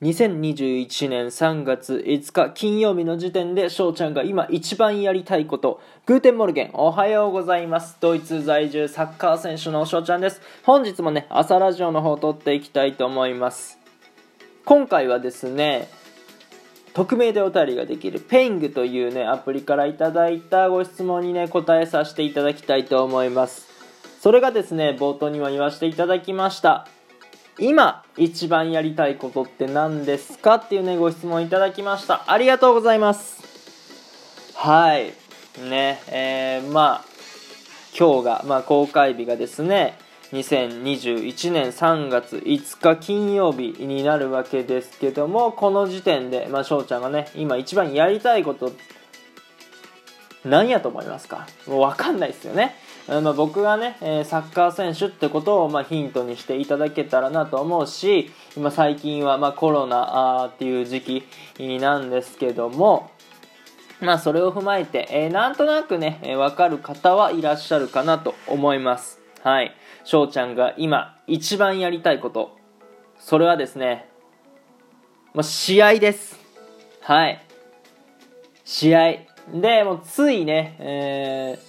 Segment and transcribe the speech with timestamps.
[0.00, 7.96] 2021年3月5日金曜日の時点で翔ちゃんが今一番やりたいこと Guten Morgen おはようございます。
[7.98, 10.40] ドイツ在住サッカー選手の翔ちゃんです。
[10.62, 13.76] 本日もね朝ラジオの方録っていきたいと思います。
[14.64, 15.88] 今回はですね
[16.92, 23.66] 匿名でお便りができるペイングというねアプリからいただいたご質問にね答えさせていただきたいと思います。
[24.20, 26.86] それがですね冒頭にも言わせていただきました。
[27.58, 32.30] 今一番やりたいことって何ですかっていうねご質問いただきました。
[32.30, 33.42] ありがとうございます。
[34.54, 35.12] はい。
[35.68, 37.04] ねえー、まあ
[37.98, 39.98] 今日が、まあ、公開日がですね
[40.32, 48.72] 2021年3月5日金曜日になるわけですけどもこの時点で、まあ、翔ちゃんがね今一番やりたいこと
[50.44, 51.46] 何やと思いますか？
[51.66, 52.74] もう分かんないですよね。
[53.08, 63.10] まあ、僕がね、えサッカー選手ってことをまヒントにしていただけたらなと思うし今最近はまコロナっていう時期なんですけども
[64.00, 69.20] まあそれを踏まえて、えー、なんとなくね、えー、分かる方はいらっしゃるかなと思います。
[69.42, 69.74] はい。
[70.04, 72.56] 翔ちゃんが今一番やりたいこと。
[73.18, 74.08] それはですね、
[75.32, 76.38] まあ、試合です。
[77.00, 77.42] はい。
[78.64, 79.14] 試合。
[79.52, 81.68] でもうついね、えー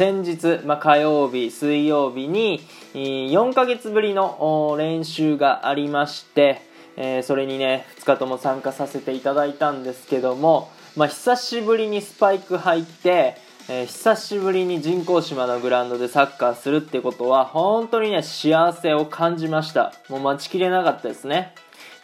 [0.00, 6.62] 先日、まあ、火曜日、水曜日に4ヶ月ぶりの練習がありまして、
[6.96, 13.36] えー、それにね2日とも参加させていただいたんですけども、まあ、久しぶりにスパイク履いて、
[13.68, 19.92] えー、久しぶりに人工島のグラウンドでサッカーするってことは本当にね幸せを感じました。
[20.08, 21.54] もう待ちきれなかったですね。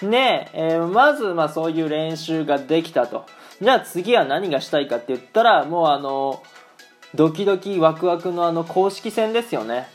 [0.07, 3.25] ね、えー、まずまあそういう練習ができたと
[3.61, 6.43] じゃあ次は何がしたいかって言ったらもうあの
[7.15, 9.89] ドキドキワクワクのあの公式戦ですよね。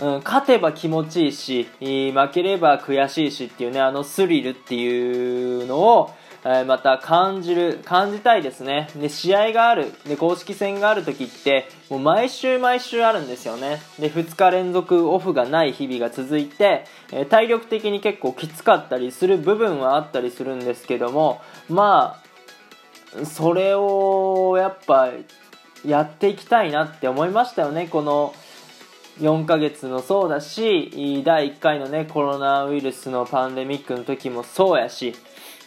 [0.00, 6.10] うん、勝てば気持ちいいし、負ければ悔しいしっていうね、あのスリルっていうのを、
[6.44, 8.88] え、また感じる、感じたいですね。
[8.96, 13.82] で、試合がある、で、公式戦がある時って、もう毎週毎週あるんですよね。
[13.98, 22.30] で、2日連続オフがない日々が続いて、え、体力的に結構きつかったりする部分はあったりするんですけども、まあ、
[23.24, 25.10] それをやっぱ
[25.84, 28.34] やっていきたいなって思いましたよねこの
[29.20, 35.14] 4ヶ月のそうだし第1回のねコロナウイルスのパンデミックの時もそうやし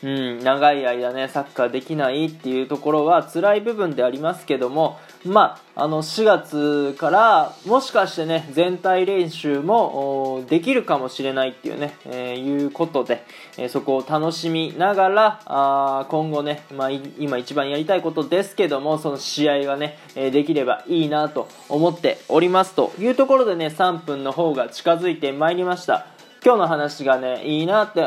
[0.04, 13.24] うん、長い間ね、サッカーできないっていうところは辛い部分でありますけども、まあ、あの、4月からもしかしてね、全体練習もできるかもしれないっていうね、えー、いうことで、
[13.58, 26.08] えー、そこを楽しみながら、あ今後ね、まあ、今一番やりたいことですけども、その試合がね、え、できればいいなと思っておりますというところでね、3分の方が近づいてまいりました。
[26.44, 28.06] 今日の話がね、いいなって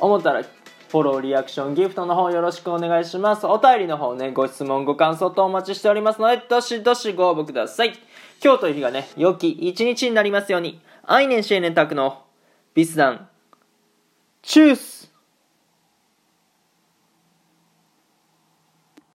[0.00, 0.42] 思ったら
[0.88, 3.46] フォロー、リアクション、ギフトの方よろしくお願いします。
[3.46, 7.92] お便りの方ね、ご質問、ご感想とお待ちしておりますので、どしどしご応募ください。
[8.42, 10.80] 今日という日がね、良き一日になりますように。
[11.04, 12.22] アイネンシェーネタクの
[12.74, 13.28] ビスダン、
[14.42, 15.12] チュース